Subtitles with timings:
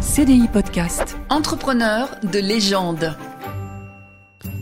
[0.00, 1.18] CDI Podcast.
[1.28, 3.14] Entrepreneur de légende.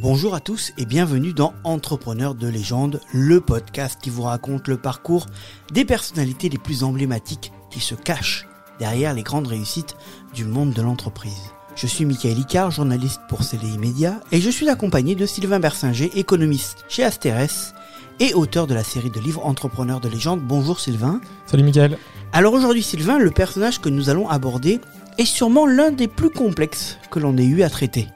[0.01, 4.79] Bonjour à tous et bienvenue dans Entrepreneur de légende, le podcast qui vous raconte le
[4.79, 5.27] parcours
[5.73, 8.49] des personnalités les plus emblématiques qui se cachent
[8.81, 9.97] derrière les grandes réussites
[10.35, 11.53] du monde de l'entreprise.
[11.77, 16.11] Je suis Michael Icard, journaliste pour CDI Média, et je suis accompagné de Sylvain Bersinger,
[16.19, 17.75] économiste chez Asterès
[18.19, 20.41] et auteur de la série de livres Entrepreneur de légende.
[20.41, 21.21] Bonjour Sylvain.
[21.47, 21.97] Salut Michael.
[22.33, 24.81] Alors aujourd'hui Sylvain, le personnage que nous allons aborder
[25.19, 28.07] est sûrement l'un des plus complexes que l'on ait eu à traiter.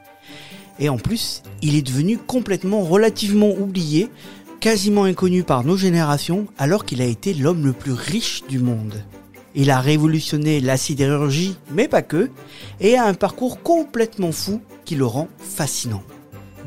[0.79, 4.09] Et en plus, il est devenu complètement relativement oublié,
[4.59, 9.03] quasiment inconnu par nos générations, alors qu'il a été l'homme le plus riche du monde.
[9.55, 12.31] Il a révolutionné la sidérurgie, mais pas que,
[12.79, 16.01] et a un parcours complètement fou qui le rend fascinant.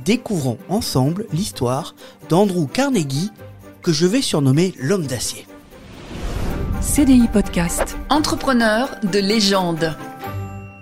[0.05, 1.96] Découvrons ensemble l'histoire
[2.29, 3.30] d'Andrew Carnegie,
[3.82, 5.46] que je vais surnommer l'homme d'acier.
[6.80, 7.96] CDI Podcast.
[8.09, 9.96] Entrepreneur de légende.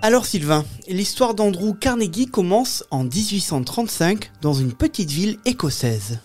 [0.05, 6.19] Alors Sylvain, l'histoire d'Andrew Carnegie commence en 1835 dans une petite ville écossaise.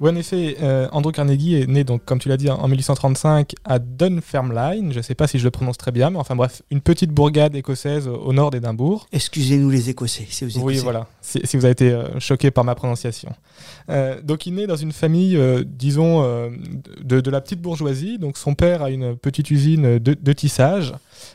[0.00, 3.54] Oui, en effet, euh, Andrew Carnegie est né, donc, comme tu l'as dit, en 1835
[3.64, 4.92] à Dunfermline.
[4.92, 7.10] Je ne sais pas si je le prononce très bien, mais enfin bref, une petite
[7.10, 9.06] bourgade écossaise au nord d'Édimbourg.
[9.12, 12.64] Excusez-nous les Écossais, si vous Oui, voilà, si, si vous avez été euh, choqué par
[12.64, 13.30] ma prononciation.
[13.90, 16.22] Euh, donc il naît dans une famille, euh, disons,
[17.02, 18.18] de, de la petite bourgeoisie.
[18.18, 20.94] Donc son père a une petite usine de, de tissage,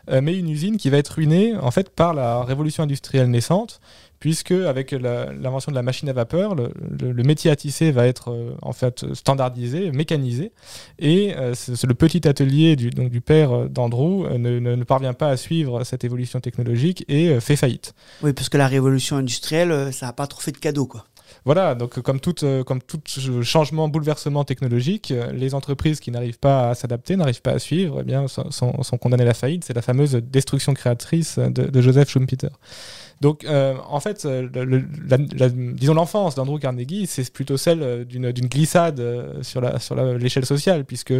[0.09, 3.81] mais une usine qui va être ruinée en fait par la révolution industrielle naissante
[4.23, 6.71] puisque avec l'invention de la machine à vapeur, le,
[7.01, 10.53] le- le métier à tisser va être euh, en fait standardisé, mécanisé,
[10.97, 11.53] et euh,
[11.85, 15.35] le petit atelier du, donc, du père euh, d'Andrew ne, ne- ne parvient pas à
[15.35, 17.93] suivre cette évolution technologique et fait faillite.
[18.21, 21.03] Oui, parce que la révolution industrielle, ça n'a pas trop fait de cadeaux, quoi.
[21.45, 26.69] Voilà, donc comme tout, comme tout ch- changement, bouleversement technologique, les entreprises qui n'arrivent pas
[26.69, 29.65] à s'adapter, n'arrivent pas à suivre, eh bien, sont condamnées à la faillite.
[29.65, 32.51] C'est la fameuse destruction créatrice de, de Joseph Schumpeter.
[33.23, 34.49] Donc, euh, en fait, euh,
[35.75, 39.01] disons l'enfance d'Andrew Carnegie, c'est plutôt celle euh, d'une glissade
[39.43, 41.13] sur l'échelle sociale, puisque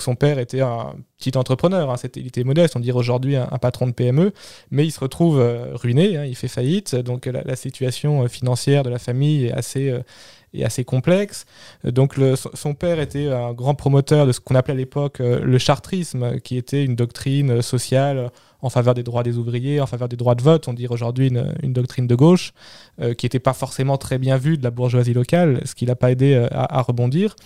[0.00, 3.86] son père était un petit entrepreneur, hein, il était modeste, on dirait aujourd'hui un, patron
[3.86, 4.32] de PME,
[4.72, 5.40] mais il se retrouve
[5.74, 11.44] ruiné, hein, il fait faillite, donc la, situation financière de la famille est assez complexe.
[11.84, 12.16] Donc
[12.54, 16.56] son père était un grand promoteur de ce qu'on appelait à l'époque le chartrisme, qui
[16.56, 20.42] était une doctrine sociale en faveur des droits des ouvriers, en faveur des droits de
[20.42, 22.52] vote, on dirait aujourd'hui une, doctrine de gauche,
[23.00, 25.96] euh, qui n'était pas forcément très bien vue de la bourgeoisie locale, ce qui l'a
[25.96, 27.36] pas aidé euh, à, rebondir.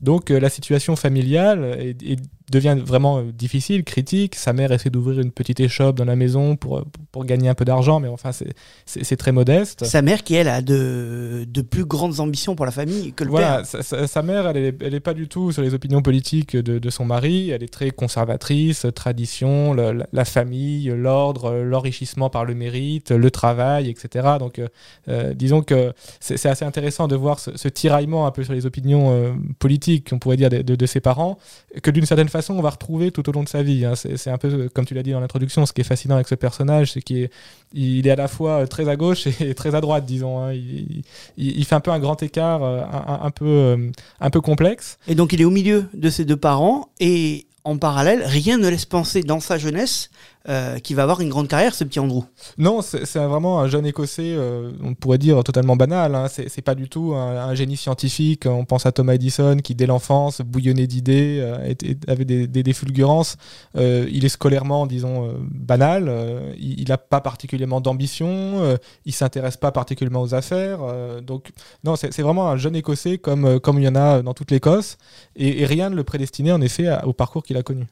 [0.00, 2.20] Donc euh, la situation familiale est-
[2.50, 4.34] devient vraiment euh, difficile, critique.
[4.34, 7.64] Sa mère essaie d'ouvrir une petite échoppe dans la maison pour, pour gagner un peu
[7.64, 9.84] d'argent, mais enfin c'est- très modeste.
[9.84, 13.30] Sa mère, qui elle, a de, de plus grandes ambitions pour la famille que le
[13.30, 13.66] Voilà, père.
[13.66, 16.56] sa, sa- sa mère, elle est, elle est pas du tout sur les opinions politiques
[16.56, 17.50] de, de son mari.
[17.50, 23.88] Elle est très conservatrice, tradition, la, la famille, l'ordre, l'enrichissement par le mérite, le travail,
[23.90, 24.28] etc.
[24.38, 24.68] Donc, euh,
[25.08, 28.52] euh, disons que c'est c'est assez intéressant de voir ce, ce tiraillement un peu sur
[28.54, 31.36] les opinions euh, politiques, on pourrait dire, de, de- de ses parents,
[31.82, 33.84] que d'une certaine façon, on va retrouver tout au long de sa vie.
[33.84, 33.94] hein.
[33.94, 36.34] C'est un peu, comme tu l'as dit dans l'introduction, ce qui est fascinant avec ce
[36.34, 37.28] personnage, c'est qu'il
[37.74, 40.42] est, à la fois très à gauche et très à droite, disons.
[40.42, 40.52] hein.
[41.36, 43.90] Il, fait un peu un grand écart, euh, un peu, euh,
[44.20, 44.98] un peu complexe.
[45.08, 48.68] Et donc il est au milieu de ses deux parents, et en parallèle, rien ne
[48.68, 50.10] laisse penser dans sa jeunesse
[50.48, 52.22] euh, qu'il va avoir une grande carrière, ce petit Andrew.
[52.56, 56.14] Non, c'est vraiment un jeune écossais, euh, on pourrait dire totalement banal.
[56.14, 56.28] Hein.
[56.28, 58.46] C'est pas du tout un, génie scientifique.
[58.46, 61.74] On pense à Thomas Edison qui, dès l'enfance, bouillonnait d'idées, euh,
[62.08, 63.36] avait des, des, fulgurances.
[63.74, 66.10] Il est scolairement, disons, banal.
[66.58, 68.78] Il n'a pas particulièrement d'ambition.
[69.04, 70.80] il s'intéresse pas particulièrement aux affaires.
[71.22, 71.50] donc,
[71.84, 74.96] non, c'est vraiment un jeune écossais comme, comme il y en a dans toute l'Écosse.
[75.36, 77.86] Et, rien ne le prédestinait, en effet, au parcours qu'il a connu.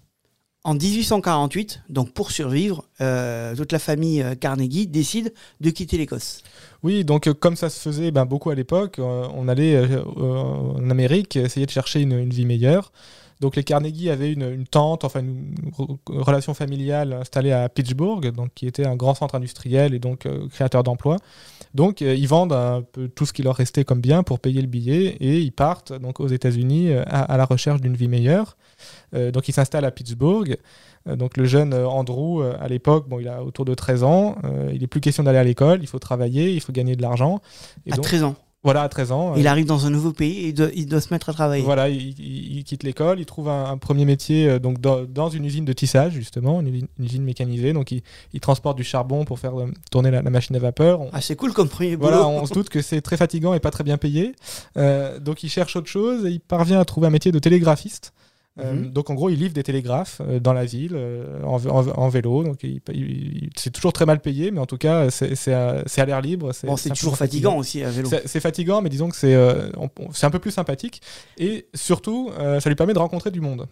[0.65, 6.43] En 1848, donc pour survivre, euh, toute la famille euh, Carnegie décide de quitter l'Écosse.
[6.83, 9.81] Oui, donc euh, comme ça se faisait ben, beaucoup à l'époque, on allait
[10.17, 12.93] en Amérique essayer de chercher une, vie meilleure.
[13.41, 18.33] Donc les Carnegie avaient une, une tante, enfin une re- relation familiale installée à Pittsburgh,
[18.33, 21.19] donc qui était un grand centre industriel et donc créateur d'emplois.
[21.73, 22.85] Donc ils vendent
[23.15, 26.19] tout ce qui leur restait comme bien pour payer le billet et ils partent donc
[26.19, 28.57] aux États-Unis à la recherche d'une vie meilleure.
[29.15, 30.57] Euh, donc ils s'installent à Pittsburgh.
[31.09, 34.37] Euh, donc le jeune euh, Andrew, à l'époque, bon, il a autour de 13 ans.
[34.73, 37.41] Il n'est plus question d'aller à l'école, il faut travailler, il faut gagner de l'argent.
[37.91, 38.35] À donc, 13 ans.
[38.63, 39.35] voilà, à 13 ans.
[39.37, 41.63] Il arrive dans un nouveau pays et il doit, il doit se mettre à travailler.
[41.65, 45.05] voilà, il, il- il quitte l'école, il trouve un, un premier métier euh, donc dans,
[45.05, 47.73] dans une usine de tissage justement, une, usine- une usine mécanisée.
[47.73, 48.03] Donc il,
[48.33, 51.01] il transporte du charbon pour faire euh, tourner la, la machine à vapeur.
[51.01, 52.11] On- Ah, c'est cool comme premier boulot.
[52.11, 54.35] voilà, on se doute que c'est très fatigant et pas très bien payé.
[54.77, 58.13] Euh, donc il cherche autre chose et il parvient à trouver un métier de télégraphiste.
[58.61, 58.91] Euh, Mhm.
[58.91, 62.09] Donc en gros, il livre des télégraphes euh, dans la ville euh, en, en- en
[62.09, 62.43] vélo.
[62.45, 62.59] Donc
[63.57, 66.53] c'est toujours très mal payé, mais en tout cas, c'est à, l'air libre.
[66.53, 68.11] C'est toujours fatigant aussi à vélo.
[68.25, 69.35] c'est fatigant, mais disons que c'est
[70.27, 71.01] un peu plus sympathique.
[71.39, 73.67] Et surtout, ça lui permet de rencontrer du monde.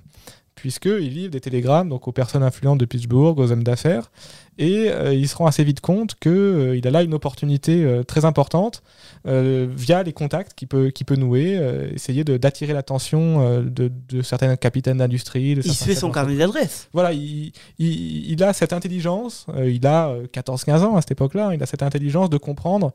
[0.55, 4.11] Puisqu'il livre des télégrammes donc, aux personnes influentes de Pittsburgh, aux hommes d'affaires.
[4.58, 8.25] Et euh, il se rend assez vite compte qu'il a là une opportunité euh, très
[8.25, 8.82] importante
[9.26, 14.56] euh, via les contacts qu'il peut, nouer, euh, essayer d'attirer l'attention euh, de, de certains
[14.56, 15.53] capitaines d'industrie.
[15.53, 16.88] Il se fait son carnet d'adresse.
[16.93, 21.11] voilà, il, il- il a cette intelligence, euh, il a euh, 14-15 ans à cette
[21.12, 22.93] époque-là, il a cette intelligence de comprendre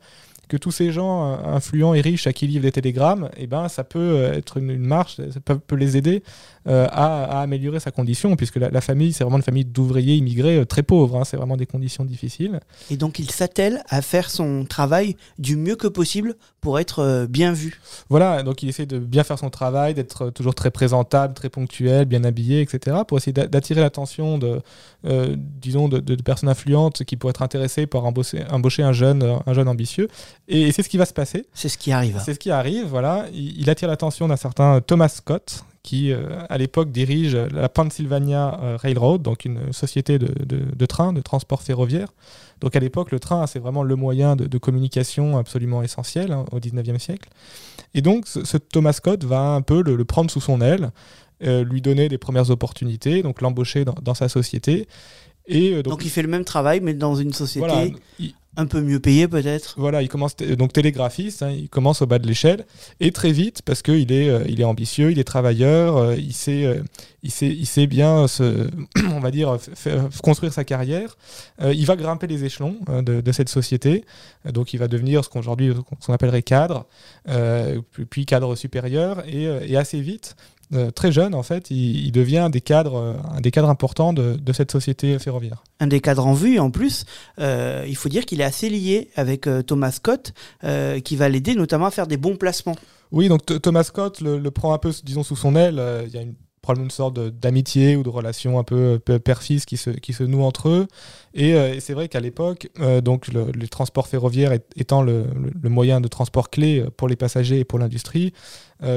[0.52, 3.48] que tous ces gens euh, influents et riches à qui il livre des télégrammes, eh
[3.48, 6.24] ben, ça peut euh, être une, une marche, ça peut, peut les aider
[6.68, 10.16] euh, à, à améliorer sa condition, puisque la, la famille, c'est vraiment une famille d'ouvriers
[10.16, 12.60] immigrés euh, très pauvres, hein, c'est vraiment des conditions difficiles.
[12.90, 17.28] Et donc il s'attelle à faire son travail du mieux que possible pour être euh,
[17.28, 17.80] bien vu.
[18.10, 22.06] Voilà, donc il essaie de bien faire son travail, d'être toujours très présentable, très ponctuel,
[22.06, 24.62] bien habillé, etc., pour essayer d'a- d'attirer l'attention de,
[25.34, 29.68] disons, de, personnes influentes qui pourraient être intéressées par embaucher, embaucher un, jeune, un jeune
[29.68, 30.10] ambitieux.
[30.52, 31.46] Et, c'est ce qui va se passer.
[31.54, 32.22] C'est ce qui arrive.
[32.24, 33.26] C'est ce qui arrive, voilà.
[33.34, 38.60] Il, il attire l'attention d'un certain Thomas Scott, qui euh, à l'époque dirige la Pennsylvania
[38.62, 42.10] euh, Railroad, donc une société de, de, de train, de transport ferroviaire.
[42.60, 46.46] Donc à l'époque, le train, c'est vraiment le moyen de, de communication absolument essentiel hein,
[46.52, 47.30] au 19e siècle.
[47.96, 50.92] Et donc ce, ce Thomas Scott va un peu le, le prendre sous son aile,
[51.44, 54.88] euh, lui donner des premières opportunités, donc l'embaucher dans, dans sa société.
[55.48, 57.86] Et euh, Donc, donc, il fait le même travail mais dans une société voilà,
[58.20, 59.76] il- un peu mieux payée peut-être.
[59.78, 62.66] voilà, il commence donc télégraphiste, hein, il commence au bas de l'échelle
[63.00, 66.34] et très vite parce qu'il est, euh, il est ambitieux, il est travailleur, euh, il
[66.34, 66.84] sait, euh,
[67.24, 68.26] il sait, il sait bien
[69.10, 69.58] on va dire,
[70.22, 71.18] construire sa carrière.
[71.62, 74.04] Il va grimper les échelons euh, de, cette société,
[74.46, 75.74] donc il va devenir ce qu'aujourd'hui
[76.06, 76.88] qu'on appellerait cadre,
[78.10, 80.36] puis- cadre supérieur et assez vite.
[80.74, 83.70] Euh, très jeune, en fait, il, il devient un des cadres, euh, un des cadres
[83.70, 85.64] importants de, de cette société ferroviaire.
[85.80, 87.06] Un des cadres en vue, en plus,
[87.40, 90.34] euh, il faut dire qu'il est assez lié avec Thomas Scott,
[91.04, 92.76] qui va l'aider notamment à faire des bons placements.
[93.12, 95.82] Oui, donc Th- Thomas Scott le, le prend un peu, disons, sous son aile.
[96.08, 99.66] Il y a une, probablement une sorte d'amitié ou de relation un peu euh, père-fils
[99.66, 100.88] qui se, qui noue entre eux.
[101.34, 105.26] Et, euh, et c'est vrai qu'à l'époque, euh, donc le, transport ferroviaire étant le,
[105.64, 108.34] moyen de transport clé pour les passagers et pour l'industrie,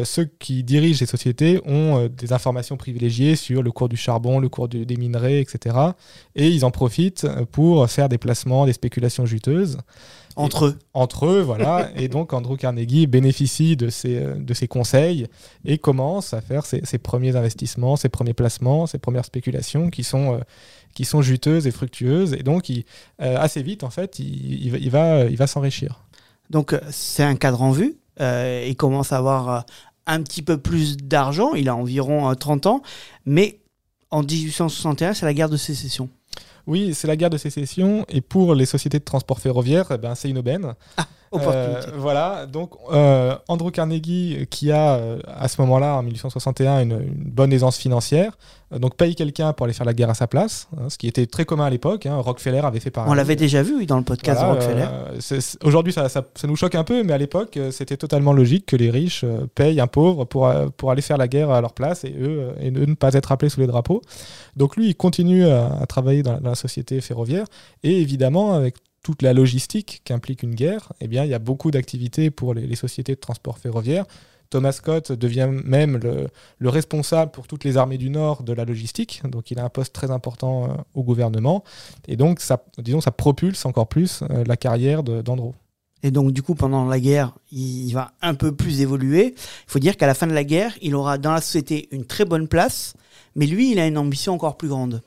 [0.05, 4.49] ceux qui dirigent ces sociétés ont des informations privilégiées sur le cours du charbon, le
[4.49, 5.77] cours des minerais, etc.
[6.35, 9.77] Et ils en profitent pour faire des placements, des spéculations juteuses
[10.37, 10.79] Entre eux.
[10.95, 11.91] entre eux, voilà.
[11.97, 15.27] et donc Andrew Carnegie bénéficie de ces, euh, de ces conseils
[15.65, 20.03] et commence à faire ses, ses premiers investissements, ses premiers placements, ses premières spéculations qui
[20.05, 20.39] sont, euh,
[20.95, 22.33] qui sont juteuses et fructueuses.
[22.33, 22.85] Et donc, il,
[23.23, 26.01] euh, assez vite, en fait, il, il va- il va, il va s'enrichir.
[26.51, 27.97] Donc c'est un cadre en vue.
[28.21, 29.65] euh, il commence à avoir
[30.07, 31.55] un petit peu plus d'argent.
[31.55, 32.83] Il a environ euh, 30 ans.
[33.25, 33.61] Mais
[34.11, 36.09] en 1861, c'est la guerre de sécession.
[36.67, 38.05] Oui, c'est la guerre de sécession.
[38.09, 40.75] Et pour les sociétés de transport ferroviaire, eh ben, c'est une aubaine.
[41.35, 41.89] Opportunité.
[41.93, 46.93] Euh, voilà, donc euh, Andrew Carnegie, qui a euh, à ce moment-là, en 1861, une,
[46.93, 48.37] une bonne aisance financière,
[48.73, 51.07] euh, donc paye quelqu'un pour aller faire la guerre à sa place, hein, ce qui
[51.09, 52.07] était très commun à l'époque.
[52.07, 52.17] hein.
[52.17, 53.11] Rockefeller avait fait pareil.
[53.11, 54.87] On l'avait déjà vu oui, dans le podcast Voilà, de Rockefeller.
[55.33, 58.33] euh, Aujourd'hui, ça, ça- ça nous choque un peu, mais à l'époque, euh, c'était totalement
[58.33, 61.51] logique que les riches euh, payent un pauvre pour, euh, pour aller faire la guerre
[61.51, 64.01] à leur place et eux, euh, et eux ne pas être appelés sous les drapeaux.
[64.57, 67.47] Donc lui, il continue à, à travailler dans la, dans la société ferroviaire
[67.83, 71.71] et évidemment, avec toute la logistique qu'implique une guerre, eh bien, il y a beaucoup
[71.71, 74.07] d'activités pour les, sociétés de transport ferroviaire.
[74.51, 78.65] Thomas Scott devient même le, le responsable pour toutes les armées du Nord de la
[78.65, 81.65] logistique, donc il a un poste très important euh, au gouvernement,
[82.09, 82.41] et donc
[82.79, 85.53] disons, ça propulse encore plus euh, la carrière d'Andrew.
[86.03, 89.35] Et donc, du coup, pendant la guerre, il va un peu plus évoluer.
[89.37, 92.05] Il faut dire qu'à la fin de la guerre, il aura dans la société une
[92.05, 92.93] très bonne place,
[93.35, 95.03] mais lui, il a une ambition encore plus grande.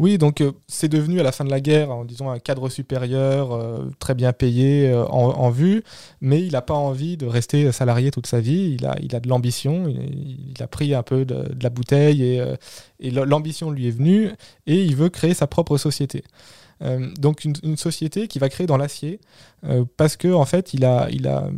[0.00, 3.52] Oui, donc euh, c'est devenu à la fin de la guerre, en un cadre supérieur,
[3.52, 5.84] euh, très bien payé, euh, en, vue,
[6.22, 8.78] mais il n'a pas envie de rester salarié toute sa vie.
[8.78, 13.88] Il a, de l'ambition, il, a pris un peu de, la bouteille et, l'ambition lui
[13.88, 14.30] est venue
[14.66, 16.24] et il veut créer sa propre société.
[17.18, 19.20] Donc une, société qui va créer dans l'acier
[19.98, 21.50] parce que en fait il a, il a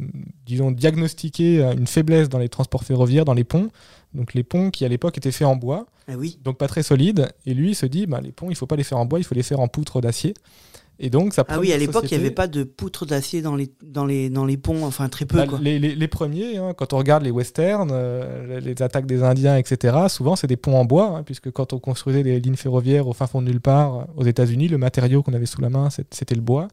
[0.46, 3.70] disons diagnostiqué une faiblesse dans les transports ferroviaires, dans les ponts.
[4.14, 6.38] Donc les ponts qui à l'époque étaient faits en bois, Ah oui.
[6.44, 7.28] donc pas très solide.
[7.46, 9.18] Et lui, il se dit, bah, les ponts, il faut pas les faire en bois,
[9.18, 10.34] il faut les faire en poutre d'acier.
[10.98, 13.56] Et donc, ça Ah oui, à l'époque, il n'y avait pas de poutre d'acier dans
[13.56, 15.38] les, dans, les, dans les ponts, enfin très peu.
[15.38, 15.58] Bah, quoi.
[15.60, 19.22] les, les- les premiers, hein, quand on regarde les westerns, euh, les les attaques des
[19.22, 22.56] Indiens, etc., souvent c'est des ponts en bois, hein, puisque quand on construisait des lignes
[22.56, 25.62] ferroviaires au fin fond de nulle part, euh, aux États-Unis, le matériau qu'on avait sous
[25.62, 26.68] la main, c'était le bois.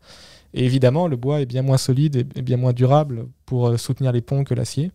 [0.54, 3.78] Et évidemment, le bois est bien moins solide et et bien moins durable pour euh,
[3.78, 4.92] soutenir les ponts que l'acier.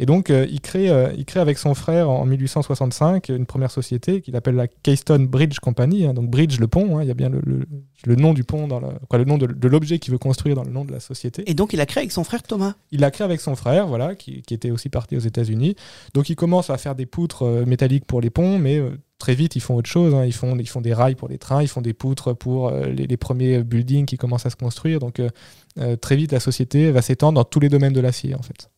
[0.00, 3.70] Et donc, euh, il, crée, euh, il crée avec son frère en 1865 une première
[3.70, 6.06] société qu'il appelle la Keystone Bridge Company.
[6.06, 6.14] hein.
[6.14, 7.66] donc, bridge, le pont, hein, il y a bien le, le-
[8.06, 10.54] le nom du pont, dans la- quoi, le nom de, de l'objet qu'il veut construire
[10.54, 11.42] dans le nom de la société.
[11.50, 12.74] Et donc il a créé avec son frère Thomas.
[12.92, 15.74] Il l'a créé avec son frère, voilà, qui, qui était aussi parti aux États-Unis.
[16.14, 18.80] Donc, il commence à faire des poutres euh, métalliques pour les ponts, mais
[19.18, 20.14] très vite, ils font autre chose.
[20.14, 20.24] hein.
[20.24, 22.86] Ils, font, ils font des rails pour les trains, ils font des poutres pour euh,
[22.86, 25.00] les, les premiers buildings qui commencent à se construire.
[25.00, 28.42] Donc, euh, très vite, la société va s'étendre dans tous les domaines de l'acier, en
[28.42, 28.70] fait.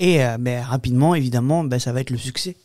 [0.00, 2.56] Et euh, ben, rapidement, évidemment, ben, ça va être le succès.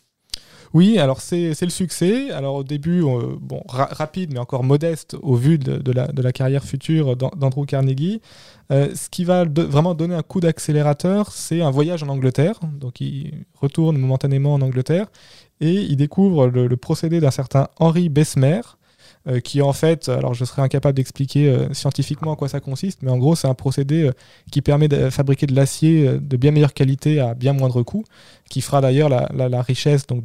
[0.74, 2.30] Oui, alors c'est le succès.
[2.32, 6.20] Alors au début, euh, bon, ra- rapide, mais encore modeste au vu de, la, de
[6.20, 8.20] la carrière future d'An- d'Andrew Carnegie.
[8.72, 12.58] Euh, ce qui va vraiment donner un coup d'accélérateur, c'est un voyage en Angleterre.
[12.80, 15.06] Donc il retourne momentanément en Angleterre
[15.60, 18.60] et il découvre le, le procédé d'un certain Henri Bessemer.
[19.28, 23.02] Euh, qui en fait, alors je serais incapable d'expliquer euh, scientifiquement en quoi ça consiste,
[23.02, 24.12] mais en gros c'est un procédé euh,
[24.52, 28.04] qui permet de fabriquer de l'acier de bien meilleure qualité à bien moindre coût,
[28.48, 30.24] qui fera d'ailleurs la, richesse donc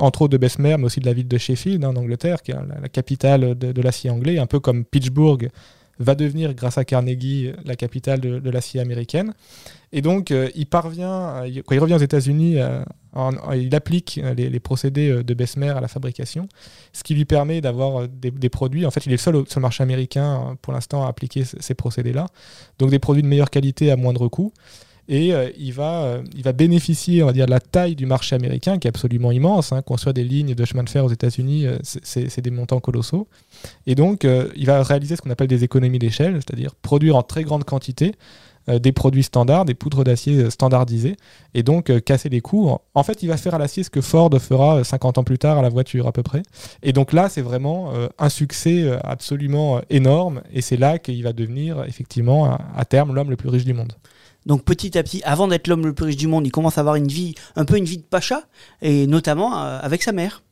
[0.00, 2.50] entre autres de Bessemer, mais aussi de la ville de Sheffield hein, en Angleterre, qui
[2.50, 5.50] est la, capitale de l'acier anglais, un peu comme Pittsburgh
[5.98, 9.34] va devenir, grâce à Carnegie, la capitale de, l'acier américaine.
[9.92, 12.82] Et donc, euh, il parvient, euh, quand il revient aux États-Unis, euh,
[13.54, 16.48] il applique les, procédés de Bessemer à la fabrication,
[16.92, 18.86] ce qui lui permet d'avoir des, des produits.
[18.86, 21.74] En fait, il est le seul sur le marché américain pour l'instant à appliquer ces
[21.74, 22.26] procédés-là.
[22.80, 24.52] Donc, des produits de meilleure qualité à moindre coût.
[25.08, 28.06] Et euh, il, va, euh, il va bénéficier, on va dire, de la taille du
[28.06, 29.72] marché américain, qui est absolument immense.
[29.72, 29.82] hein.
[29.82, 33.28] Construire des lignes de chemin de fer aux États-Unis, euh, c'est- des montants colossaux.
[33.86, 37.42] Et donc, il va réaliser ce qu'on appelle des économies d'échelle, c'est-à-dire produire en très
[37.44, 38.12] grande quantité
[38.68, 41.16] des produits standards, des poudres d'acier standardisées,
[41.54, 42.70] et donc casser les coûts.
[42.94, 45.38] En, fait, il va faire à l'acier ce que Ford fera euh, 50 ans plus
[45.38, 46.42] tard à la voiture à peu près.
[46.82, 51.84] Et donc là, c'est vraiment un succès absolument énorme, et c'est là qu'il va devenir
[51.84, 53.92] effectivement à terme l'homme le plus riche du monde.
[54.46, 56.80] Donc petit à petit, avant d'être l'homme le plus riche du monde, il commence à
[56.80, 58.42] avoir une vie, un peu une vie de pacha,
[58.82, 60.42] et notamment euh, avec sa mère.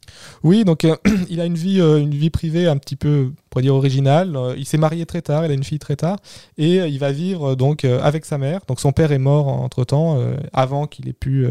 [0.43, 0.97] Oui, donc euh,
[1.29, 4.35] il a une vie, euh, une vie privée un petit peu, pourrait dire originale.
[4.35, 6.17] Euh, il s'est marié très tard, il a une fille très tard,
[6.57, 8.61] et euh, il va vivre euh, donc avec sa mère.
[8.67, 10.19] Donc son père est mort entre temps,
[10.53, 11.47] avant qu'il ait pu,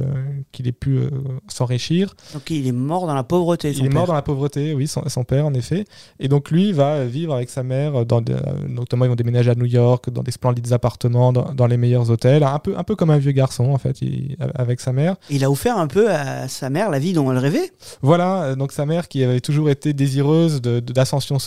[0.52, 1.00] qu'il ait pu
[1.48, 2.14] s'enrichir.
[2.34, 3.74] Donc il est mort dans la pauvreté.
[3.74, 5.86] son Il est mort dans la pauvreté, oui, son, son père en effet.
[6.20, 8.36] Et donc lui va vivre avec sa mère, dans des-
[8.68, 12.10] notamment ils vont déménager à New York, dans des splendides appartements, dans, dans les meilleurs
[12.10, 15.16] hôtels, un peu, un peu comme un vieux garçon en fait, il- avec sa mère.
[15.30, 17.72] Il a offert un peu à sa mère la vie dont elle rêvait.
[18.02, 21.40] Voilà, donc sa mère qui avait toujours été désireuse de- de- d'ascension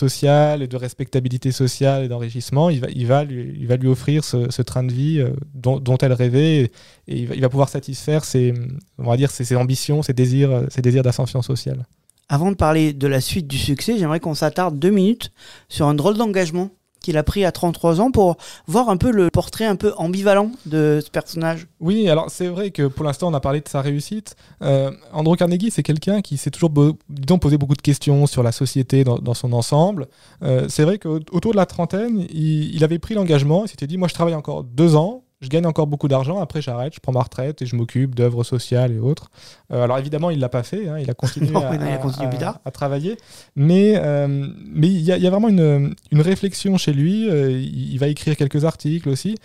[0.53, 4.23] et de respectabilité sociale et d'enrichissement, il va, il, va lui, il va lui offrir
[4.23, 6.71] ce, train de vie euh, dont, elle rêvait et,
[7.07, 8.53] il, va, pouvoir satisfaire ses,
[8.97, 11.85] on va dire, ambitions, désirs, euh, ses désirs d'ascension sociale.
[12.29, 15.31] Avant de parler de la suite du succès, j'aimerais qu'on s'attarde deux minutes
[15.69, 16.71] sur un drôle d'engagement
[17.05, 18.35] qu'il a pris à 33 ans pour
[18.67, 21.67] voir un peu le portrait un peu ambivalent de ce personnage.
[21.79, 24.35] Oui, alors c'est vrai que pour l'instant on a parlé de sa réussite.
[24.63, 26.71] Euh, Andrew Carnegie, c'est quelqu'un qui s'est toujours
[27.09, 30.07] disons, posé beaucoup de questions sur la société dans, dans son ensemble.
[30.41, 33.97] Euh, c'est vrai qu'autour de la trentaine, il, il avait pris l'engagement, il s'était dit,
[33.97, 37.11] moi je travaille encore deux ans, je gagne encore beaucoup d'argent, après j'arrête, je prends
[37.13, 39.29] ma retraite et je m'occupe d'œuvres sociales et autres.
[39.71, 41.85] Euh, alors évidemment, il l'a pas fait, hein, il a continué, Non, à, mais non,
[41.87, 42.59] il a continué à- plus tard.
[42.65, 43.17] à travailler.
[43.55, 47.29] Mais euh, mais il y, a- il y a vraiment une, une réflexion chez lui,
[47.29, 49.35] euh, il, va écrire quelques articles aussi,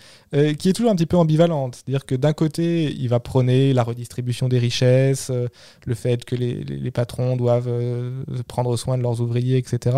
[0.59, 1.75] qui est toujours un petit peu ambivalente.
[1.75, 5.31] C'est-à-dire que d'un côté, il va prôner la redistribution des richesses,
[5.85, 7.69] le fait que les, les- les patrons doivent
[8.47, 9.97] prendre soin de leurs ouvriers, etc.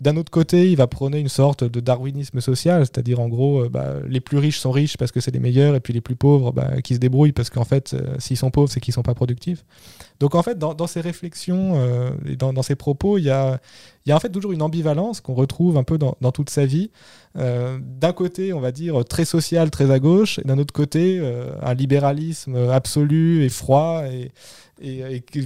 [0.00, 3.94] D'un autre côté, il va prôner une sorte de darwinisme social, c'est-à-dire en gros, bah,
[4.06, 6.52] les plus riches sont riches parce que c'est les meilleurs, et puis les plus pauvres,
[6.52, 9.14] bah, qui se débrouillent parce qu'en fait, euh, s'ils sont pauvres, c'est qu'ils sont pas
[9.14, 9.64] productifs.
[10.20, 13.30] Donc en fait, dans, dans ces réflexions euh, et dans, dans ces propos, il y
[13.30, 13.60] a,
[14.04, 16.50] il y a en fait toujours une ambivalence qu'on retrouve un peu dans, dans toute
[16.50, 16.90] sa vie.
[17.36, 21.20] Euh, d'un côté, on va dire très social, très à gauche, et d'un autre côté,
[21.62, 24.32] un libéralisme absolu et froid et,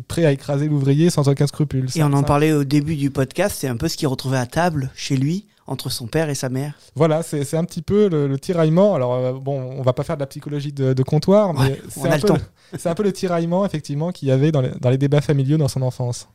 [0.08, 1.86] prêt à écraser l'ouvrier sans aucun scrupule.
[1.94, 4.38] Et on en Ça- parlait au début du podcast, c'est un peu ce qu'il retrouvait
[4.38, 6.74] à table chez lui, entre son père et sa mère.
[6.94, 8.94] Voilà, c'est un petit peu le, le tiraillement.
[8.94, 12.10] Alors, euh, bon, on va pas faire de la psychologie de, de comptoir, mais Ouais,
[12.10, 12.18] un,
[12.78, 15.58] c'est un peu le tiraillement, effectivement, qu'il y avait dans les, dans les débats familiaux
[15.58, 16.28] dans son enfance.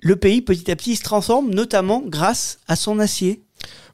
[0.00, 3.42] Le pays, petit à petit, se transforme, notamment grâce à son acier.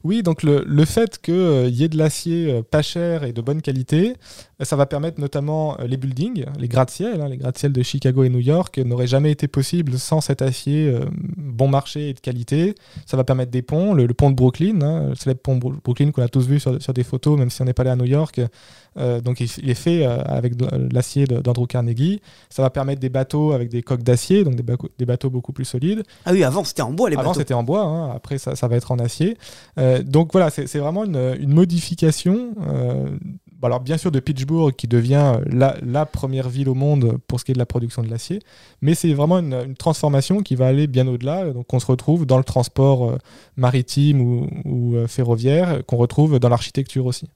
[0.03, 3.41] Oui, donc le, le fait qu'il y ait de l'acier euh, pas cher et de
[3.41, 4.15] bonne qualité,
[4.61, 8.23] euh, ça va permettre notamment euh, les buildings, les gratte-ciel, hein, les gratte-ciel de Chicago
[8.23, 11.05] et New York euh, n'auraient jamais été possibles sans cet acier euh,
[11.37, 12.75] bon marché et de qualité.
[13.05, 15.59] Ça va permettre des ponts, le, le pont de Brooklyn, hein, le célèbre pont de
[15.59, 17.81] Bro- Brooklyn qu'on a tous vu sur, sur des photos, même si on n'est pas
[17.81, 18.39] allé à New York.
[18.97, 22.21] Euh, donc il, il est fait euh, avec de l'acier d'Andrew Carnegie.
[22.49, 26.03] Ça va permettre des bateaux avec des coques d'acier, donc des, bateaux beaucoup plus solides.
[26.25, 27.39] Ah oui, avant c'était en bois les Avant, bateaux.
[27.39, 29.37] c'était en bois, hein, après, ça, ça va être en acier.
[29.77, 32.53] Euh, donc voilà, c'est vraiment une, modification.
[32.67, 33.17] euh,
[33.61, 37.45] alors bien sûr de Pittsburgh qui devient la, la, première ville au monde pour ce
[37.45, 38.41] qui est de la production de l'acier,
[38.81, 41.51] mais c'est vraiment une, une, transformation qui va aller bien au-delà.
[41.51, 43.17] Donc on se retrouve dans le transport
[43.57, 47.27] maritime ou, ou ferroviaire, qu'on retrouve dans l'architecture aussi.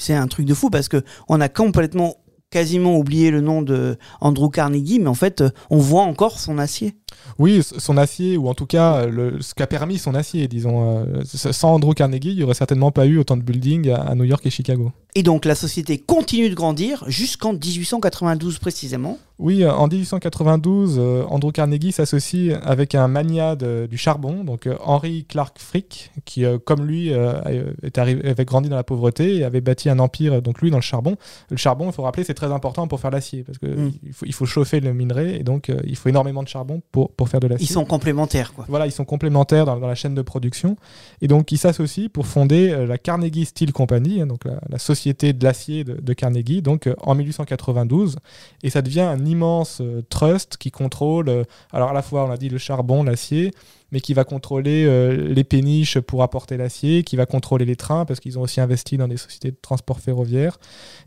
[0.00, 2.16] C'est un truc de fou parce que on a complètement
[2.50, 6.94] quasiment oublié le nom de Andrew Carnegie, mais en fait, on voit encore son acier.
[7.38, 11.04] Oui, son acier, ou en tout cas le, ce qu'a permis son acier, disons.
[11.04, 14.24] Euh, sans Andrew Carnegie, il n'y aurait certainement pas eu autant de buildings à, New
[14.24, 14.92] York et Chicago.
[15.14, 19.18] Et donc la société continue de grandir jusqu'en 1892 précisément.
[19.38, 25.24] Oui, euh, en 1892, euh, Andrew Carnegie s'associe avec un magnat du charbon, donc Henry
[25.24, 29.88] Clark Frick, qui, comme lui, est arrivé, avait grandi dans la pauvreté et avait bâti
[29.88, 31.16] un empire, donc lui, dans le charbon.
[31.50, 33.92] Le charbon, il faut rappeler, c'est très important pour faire l'acier, parce qu'il mm.
[34.12, 37.28] faut, il faut chauffer le minerai, et donc il faut énormément de charbon pour, pour
[37.28, 37.66] faire de l'acier.
[37.68, 38.64] Ils sont complémentaires, quoi.
[38.68, 40.76] Voilà, ils sont complémentaires dans, la chaîne de production.
[41.20, 45.32] Et donc, ils s'associent pour fonder euh, la Carnegie Steel Company, hein, donc la, société
[45.32, 48.16] de l'acier de, Carnegie, donc euh, en 1892.
[48.62, 52.36] Et ça devient un immense euh, trust qui contrôle, alors à la fois, on a
[52.36, 53.52] dit le charbon, l'acier,
[53.92, 58.20] mais qui va contrôler les péniches pour apporter l'acier, qui va contrôler les trains, parce
[58.20, 60.58] qu'ils ont aussi investi dans des sociétés de transport ferroviaire,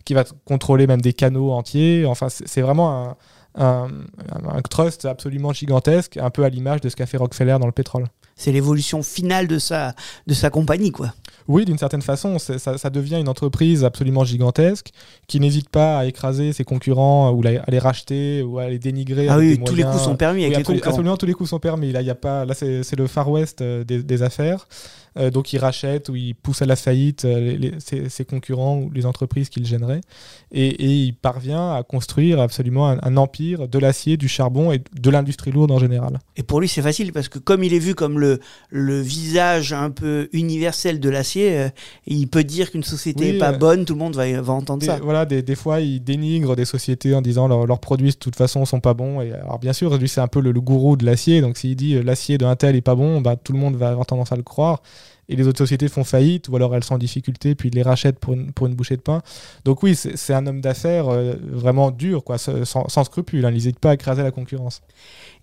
[0.05, 2.05] qui va contrôler même des canaux entiers.
[2.05, 3.17] Enfin, c'est vraiment un
[3.55, 7.71] un, trust absolument gigantesque, un peu à l'image de ce qu'a fait Rockefeller dans le
[7.71, 8.05] pétrole.
[8.35, 9.93] C'est l'évolution finale de sa,
[10.27, 11.13] de sa compagnie, quoi.
[11.47, 14.91] Oui, d'une certaine façon, ça, ça, devient une entreprise absolument gigantesque
[15.27, 19.27] qui n'hésite pas à écraser ses concurrents ou à les racheter ou à les dénigrer.
[19.27, 21.91] Ah oui, tous les coups sont permis avec les Absolument, tous les coups sont permis.
[21.91, 24.67] Là, y a pas, là c'est le Far West euh, des, des affaires.
[25.17, 29.05] Euh, donc il rachète ou il pousse à la faillite euh, ses, concurrents ou les
[29.05, 30.01] entreprises qu'il gênerait.
[30.51, 35.51] Et, il parvient à construire absolument un, empire de l'acier, du charbon et de l'industrie
[35.51, 36.19] lourde en général.
[36.35, 38.39] Et pour lui c'est facile parce que comme il est vu comme le,
[38.69, 41.69] le visage un peu universel de l'acier, euh,
[42.07, 44.99] il peut dire qu'une société n'est pas bonne, tout le monde va, va entendre ça.
[45.01, 48.65] Voilà, des, des, fois il dénigre des sociétés en disant leurs produits de toute façon
[48.65, 49.21] sont pas bons.
[49.21, 52.01] Et alors bien sûr, lui c'est un peu le, gourou de l'acier, donc s'il dit
[52.01, 54.43] l'acier d'un tel est pas bon, bah, tout le monde va avoir tendance à le
[54.43, 54.81] croire
[55.29, 57.81] et les autres sociétés font faillite ou alors elles sont en difficulté puis ils les
[57.81, 59.21] rachètent pour une, pour une bouchée de pain.
[59.65, 63.45] Donc oui, c'est un homme d'affaires euh, vraiment dur, quoi, sans, sans scrupule.
[63.45, 64.81] Hein, il n'hésite pas à écraser la concurrence.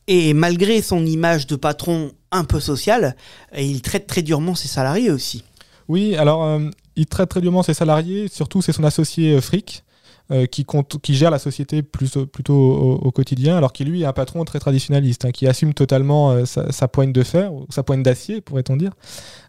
[0.07, 3.17] Et malgré son image de patron un peu social,
[3.57, 5.45] il traite très durement ses salariés aussi.
[5.89, 9.85] Oui, alors euh, il traite très durement ses salariés, surtout c'est son associé euh, Frick.
[10.33, 14.05] Euh, qui, compte, qui gère la société plus, plutôt au, quotidien, alors qu'il lui est
[14.05, 18.05] un patron très traditionnaliste, hein, qui assume totalement euh, sa, poigne de fer, sa poigne
[18.05, 18.93] d'acier, pourrait-on dire.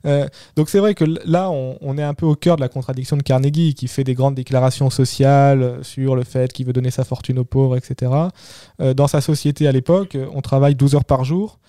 [0.07, 3.15] Euh, donc c'est vrai que là, on, est un peu au cœur de la contradiction
[3.15, 7.03] de Carnegie, qui fait des grandes déclarations sociales sur le fait qu'il veut donner sa
[7.03, 8.11] fortune aux pauvres, etc.
[8.79, 11.59] dans sa société à l'époque, on travaille 12 heures par jour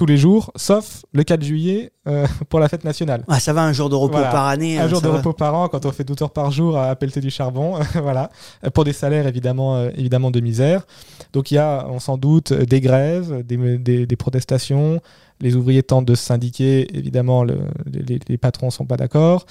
[0.00, 3.22] tous les jours, sauf le 4 juillet euh, pour la fête nationale.
[3.28, 4.78] Ah, ça va, un jour de repos par année.
[4.78, 6.96] Un euh, jour de repos par an quand on fait 12 heures par jour à
[6.96, 8.30] pelleter du charbon, voilà,
[8.72, 10.86] pour des salaires évidemment, euh, évidemment de misère.
[11.34, 15.02] Donc il y a, on s'en doute, des grèves, des, des, protestations.
[15.42, 19.44] Les ouvriers tentent de se syndiquer, évidemment, le, les, les, patrons ne sont pas d'accord.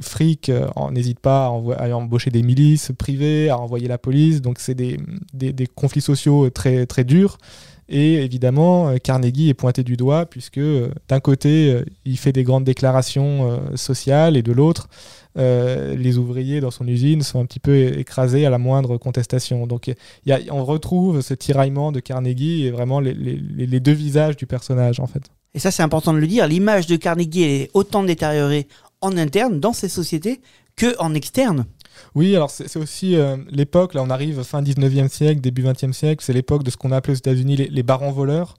[0.00, 0.50] Fric
[0.90, 4.42] n'hésite pas à, à, embaucher des milices privées, à envoyer la police.
[4.42, 4.98] Donc c'est des,
[5.32, 7.38] des, conflits sociaux très, très durs.
[7.88, 12.32] Et évidemment, euh, Carnegie est pointé du doigt puisque euh, d'un côté, euh, il fait
[12.32, 14.88] des grandes déclarations sociales et de l'autre,
[15.36, 19.66] les ouvriers dans son usine sont un petit peu écrasés à la moindre contestation.
[19.66, 19.92] Donc
[20.50, 25.06] on retrouve ce tiraillement de Carnegie et vraiment les, les, deux visages du personnage en
[25.06, 25.22] fait.
[25.54, 28.66] Et ça c'est important de le dire, l'image de Carnegie est autant détériorée
[29.00, 30.40] en interne dans ces sociétés
[30.74, 31.66] que en externe.
[32.14, 36.22] Oui, alors c'est aussi euh, l'époque, là on arrive fin 19e siècle, début 20e siècle,
[36.24, 38.54] c'est l'époque de ce qu'on appelait aux États-Unis les, barons voleurs.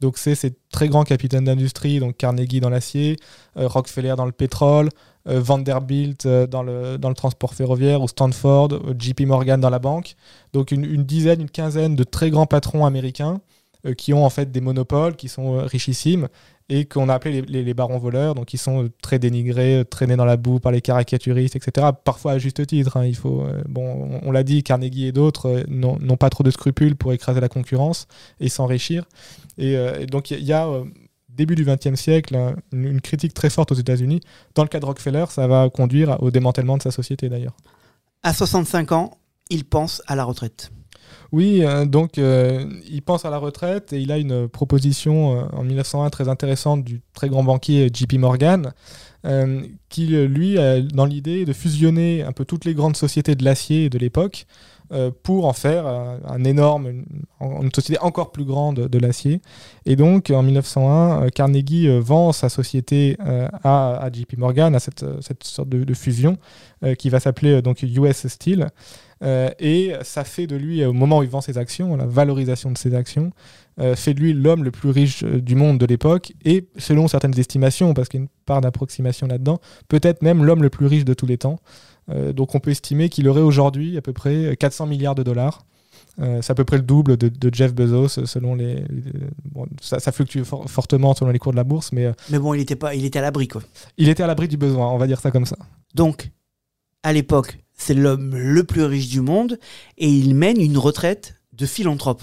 [0.00, 3.16] Donc c'est ces très grands capitaines d'industrie, donc Carnegie dans l'acier,
[3.56, 4.90] euh, Rockefeller dans le pétrole,
[5.28, 10.14] euh, Vanderbilt dans, le, dans le transport ferroviaire, ou Stanford, JP Morgan dans la banque.
[10.52, 13.40] Donc une, une, dizaine, une quinzaine de très grands patrons américains
[13.96, 16.28] qui ont en fait des monopoles, qui sont richissimes
[16.70, 20.36] et qu'on a appelé les, barons voleurs, donc ils sont très dénigrés, traînés dans la
[20.36, 21.88] boue par les caricaturistes, etc.
[22.04, 22.98] Parfois à juste titre.
[22.98, 26.44] Hein, il faut, euh, bon, on, l'a dit, Carnegie et d'autres euh, n'ont pas trop
[26.44, 28.06] de scrupules pour écraser la concurrence
[28.38, 29.04] et s'enrichir.
[29.56, 30.68] Et, euh, donc il y, a
[31.30, 34.20] début du XXe siècle hein, une, critique très forte aux États-Unis.
[34.54, 37.56] Dans le cas de Rockefeller, ça va conduire au démantèlement de sa société d'ailleurs.
[38.22, 40.70] À 65 ans, il pense à la retraite.
[41.30, 45.44] Oui, euh, donc euh, il pense à la retraite et il a une proposition euh,
[45.52, 48.72] en 1901 très intéressante du très grand banquier JP Morgan,
[49.90, 53.90] qui lui a dans l'idée de fusionner un peu toutes les grandes sociétés de l'acier
[53.90, 54.46] de l'époque
[55.22, 57.04] pour en faire un énorme,
[57.40, 59.42] une, société encore plus grande de l'acier.
[59.84, 63.18] Et donc, en 1901, euh, Carnegie vend sa société
[63.64, 66.38] à, JP Morgan, à cette, cette sorte de, de fusion
[66.96, 68.70] qui va s'appeler donc US Steel.
[69.22, 72.70] Euh, et ça fait de lui, au moment où il vend ses actions, la valorisation
[72.70, 73.32] de ses actions,
[73.80, 77.08] euh, fait de lui l'homme le plus riche euh, du monde de l'époque, et selon
[77.08, 80.86] certaines estimations, parce qu'il y a une part d'approximation là-dedans, peut-être même l'homme le plus
[80.86, 81.58] riche de tous les temps.
[82.10, 85.64] Euh, donc on peut estimer qu'il aurait aujourd'hui à peu près 400 milliards de dollars.
[86.40, 88.74] C'est à peu près le double de, de Jeff Bezos, selon les.
[88.74, 88.84] les-
[89.52, 92.54] bon, ça, ça fluctue for- fortement selon les cours de la bourse, mais Mais bon,
[92.54, 93.62] il était, pas, il était à l'abri, quoi.
[93.98, 95.56] il était à l'abri du besoin, on va dire ça comme ça.
[95.94, 96.30] Donc,
[97.04, 99.58] à l'époque, c'est l'homme le plus riche du monde
[99.96, 102.22] et il mène une retraite de philanthrope.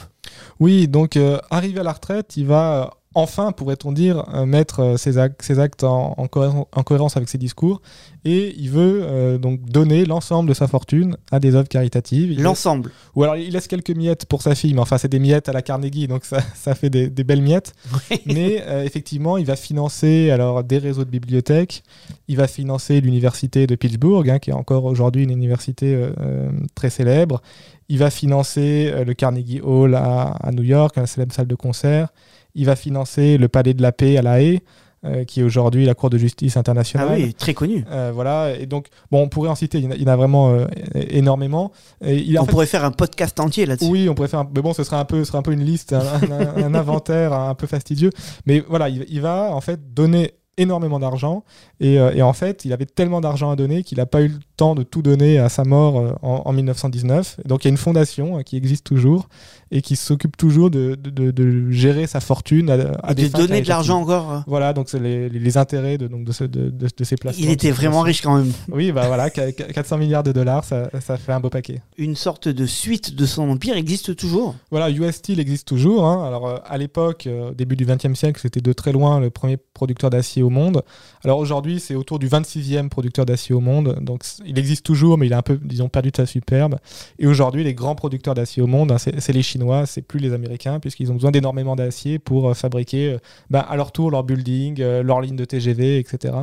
[0.60, 4.82] Oui, donc euh, arrivé à la retraite, il va euh, enfin, pourrait-on dire, euh, mettre
[4.82, 7.82] euh, ses, ses actes en, en cohérence, en cohérence avec ses discours
[8.26, 12.42] et il veut euh, donc donner l'ensemble de sa fortune à des œuvres caritatives.
[12.42, 12.92] L'ensemble.
[13.16, 15.54] Ou alors il laisse quelques miettes pour sa fille, mais enfin c'est des miettes à
[15.54, 17.74] la Carnegie, donc ça, ça fait des, des belles miettes.
[18.26, 21.84] mais euh, effectivement, il va financer alors des réseaux de bibliothèques,
[22.28, 26.52] il va financer l'université de Pittsburgh, hein, qui est encore aujourd'hui une université euh, euh,
[26.74, 27.42] très célèbre.
[27.90, 31.56] Il va financer euh, le Carnegie Hall à, à New York, la célèbre salle de
[31.56, 32.10] concert.
[32.56, 34.62] Il va financer le Palais de la Paix à La Haye,
[35.06, 37.10] euh, qui est aujourd'hui la Cour de justice Ah internationale.
[37.20, 37.86] oui, très connu.
[37.92, 40.06] Euh, voilà, et donc, bon, on pourrait en citer, il y en a, il y
[40.06, 40.66] en a vraiment euh,
[41.10, 41.72] énormément.
[42.04, 43.90] Et il, en On fait, pourrait faire un podcast entier là-dessus.
[43.92, 44.40] oui, on pourrait faire.
[44.40, 46.64] un- Mais bon, ce serait un peu, ce serait un peu une liste, un, un-
[46.64, 48.10] un inventaire un peu fastidieux.
[48.46, 51.44] Mais voilà, il, il va en fait donner énormément d'argent
[51.82, 54.30] et, euh, et en fait il avait tellement d'argent à donner qu'il n'a pas eu
[54.30, 57.70] le temps de tout donner à sa mort euh, en, en 1919 donc il y
[57.70, 59.28] a une fondation euh, qui existe toujours
[59.72, 61.32] et qui s'occupe toujours de, de-
[61.72, 64.32] gérer sa fortune à, à de donner de l'argent encore.
[64.32, 64.40] euh.
[64.48, 67.44] voilà donc c'est les, les- les intérêts de, donc de, ce- de, de- ces placements
[67.44, 68.52] Il était vraiment riche quand même.
[68.72, 71.82] oui bah voilà qu- qu- 400 milliards de dollars ça, ça fait un beau paquet
[71.98, 74.56] Une sorte de suite de son empire existe toujours.
[74.72, 76.06] Voilà, US Steel existe toujours.
[76.06, 76.26] hein.
[76.28, 80.44] Alors, à l'époque, début du XXe siècle, c'était de très loin le premier producteur d'acier
[80.44, 80.82] au monde.
[81.24, 83.98] Alors, aujourd'hui, c'est autour du 26e producteur d'acier au monde.
[84.02, 86.78] Donc, il existe toujours, mais il a un peu, disons, perdu de sa superbe.
[87.20, 90.34] Et aujourd'hui, les grands producteurs d'acier au monde, hein, c'est les Chinois, c'est plus les
[90.34, 93.18] Américains, puisqu'ils ont besoin d'énormément d'acier pour euh, fabriquer, euh,
[93.50, 96.34] ben, à leur tour, leur building, euh, leurs lignes de TGV, etc.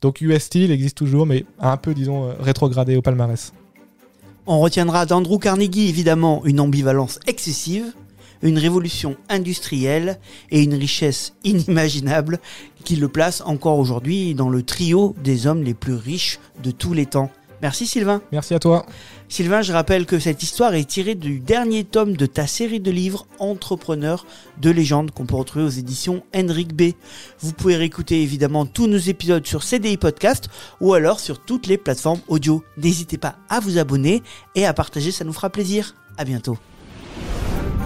[0.00, 3.52] Donc, US Steel existe toujours, mais un peu, disons, rétrogradé au palmarès.
[4.46, 7.94] On retiendra d'Andrew Carnegie évidemment une ambivalence excessive,
[8.42, 10.18] une révolution industrielle
[10.50, 12.40] et une richesse inimaginable
[12.84, 16.92] qui le place encore aujourd'hui dans le trio des hommes les plus riches de tous
[16.92, 17.30] les temps.
[17.64, 18.20] Merci Sylvain.
[18.30, 18.84] Merci à toi.
[19.30, 22.90] Sylvain, je rappelle que cette histoire est tirée du dernier tome de ta série de
[22.90, 24.26] livres Entrepreneurs
[24.60, 26.92] de légende qu'on peut retrouver aux éditions Henrik B.
[27.40, 30.50] Vous pouvez réécouter évidemment tous nos épisodes sur CDI Podcast
[30.82, 32.62] ou alors sur toutes les plateformes audio.
[32.76, 34.22] N'hésitez pas à vous abonner
[34.54, 35.94] et à partager, ça nous fera plaisir.
[36.18, 36.58] À bientôt.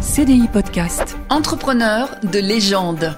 [0.00, 1.16] CDI Podcast.
[1.30, 3.16] Entrepreneurs de légende.